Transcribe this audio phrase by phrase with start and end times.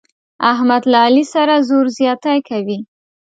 [0.51, 2.79] احمد له علي سره زور زیاتی کوي.